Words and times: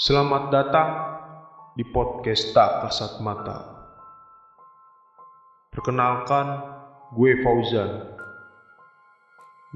Selamat 0.00 0.48
datang 0.48 0.90
di 1.76 1.84
podcast 1.84 2.56
Tak 2.56 2.88
Kasat 2.88 3.20
Mata. 3.20 3.84
Perkenalkan, 5.68 6.72
gue 7.12 7.36
Fauzan. 7.44 8.08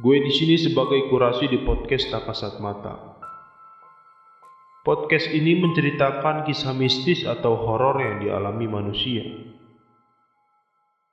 Gue 0.01 0.25
di 0.25 0.33
sini 0.33 0.57
sebagai 0.57 1.13
kurasi 1.13 1.45
di 1.45 1.61
podcast 1.61 2.09
Tak 2.09 2.25
Kasat 2.25 2.57
Mata. 2.57 3.21
Podcast 4.81 5.29
ini 5.29 5.61
menceritakan 5.61 6.49
kisah 6.49 6.73
mistis 6.73 7.29
atau 7.29 7.61
horor 7.61 8.01
yang 8.01 8.25
dialami 8.25 8.65
manusia 8.65 9.29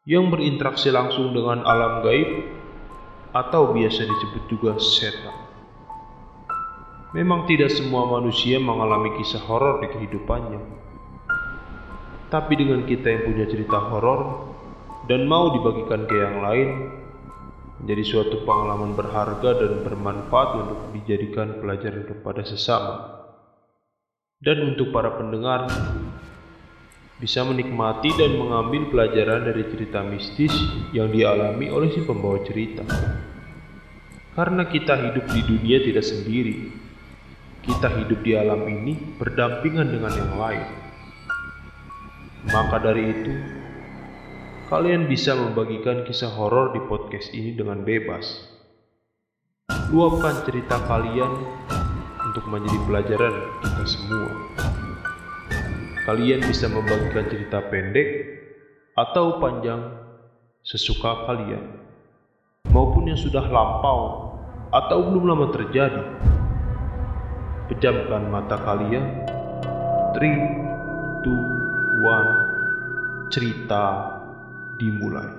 yang 0.08 0.32
berinteraksi 0.32 0.88
langsung 0.88 1.36
dengan 1.36 1.68
alam 1.68 2.00
gaib 2.00 2.48
atau 3.36 3.76
biasa 3.76 4.08
disebut 4.08 4.44
juga 4.48 4.80
setan. 4.80 5.51
Memang 7.12 7.44
tidak 7.44 7.76
semua 7.76 8.08
manusia 8.08 8.56
mengalami 8.56 9.20
kisah 9.20 9.44
horor 9.44 9.84
di 9.84 9.92
kehidupannya. 9.92 10.64
Tapi 12.32 12.54
dengan 12.56 12.88
kita 12.88 13.12
yang 13.12 13.24
punya 13.28 13.46
cerita 13.52 13.84
horor 13.92 14.48
dan 15.12 15.28
mau 15.28 15.52
dibagikan 15.52 16.08
ke 16.08 16.16
yang 16.16 16.40
lain, 16.40 16.70
menjadi 17.84 18.04
suatu 18.08 18.48
pengalaman 18.48 18.96
berharga 18.96 19.60
dan 19.60 19.84
bermanfaat 19.84 20.50
untuk 20.64 20.80
dijadikan 20.96 21.60
pelajaran 21.60 22.08
kepada 22.08 22.48
sesama. 22.48 22.96
Dan 24.40 24.72
untuk 24.72 24.96
para 24.96 25.12
pendengar, 25.12 25.68
bisa 27.20 27.44
menikmati 27.44 28.16
dan 28.16 28.40
mengambil 28.40 28.88
pelajaran 28.88 29.44
dari 29.52 29.68
cerita 29.68 30.00
mistis 30.00 30.56
yang 30.96 31.12
dialami 31.12 31.68
oleh 31.68 31.92
si 31.92 32.08
pembawa 32.08 32.40
cerita. 32.48 32.88
Karena 34.32 34.64
kita 34.64 34.96
hidup 34.96 35.28
di 35.28 35.42
dunia 35.44 35.84
tidak 35.84 36.08
sendiri, 36.08 36.72
kita 37.62 37.94
hidup 37.94 38.26
di 38.26 38.34
alam 38.34 38.66
ini 38.66 38.98
berdampingan 39.22 39.94
dengan 39.94 40.10
yang 40.10 40.34
lain. 40.34 40.66
Maka 42.50 42.82
dari 42.82 43.04
itu, 43.14 43.34
kalian 44.66 45.06
bisa 45.06 45.38
membagikan 45.38 46.02
kisah 46.02 46.34
horor 46.34 46.74
di 46.74 46.82
podcast 46.90 47.30
ini 47.38 47.54
dengan 47.54 47.86
bebas. 47.86 48.50
Luapkan 49.94 50.42
cerita 50.42 50.82
kalian 50.90 51.30
untuk 52.34 52.50
menjadi 52.50 52.82
pelajaran 52.90 53.36
kita 53.62 53.86
semua. 53.86 54.30
Kalian 56.10 56.42
bisa 56.42 56.66
membagikan 56.66 57.30
cerita 57.30 57.62
pendek 57.70 58.10
atau 58.98 59.38
panjang 59.38 60.02
sesuka 60.66 61.30
kalian, 61.30 61.78
maupun 62.74 63.06
yang 63.06 63.22
sudah 63.22 63.46
lampau 63.46 64.34
atau 64.74 64.98
belum 65.14 65.30
lama 65.30 65.54
terjadi 65.54 66.02
Pejamkan 67.72 68.28
mata 68.28 68.60
kalian. 68.60 69.24
3, 70.12 71.24
2, 71.24 72.04
1, 72.04 73.32
cerita 73.32 74.12
dimulai. 74.76 75.24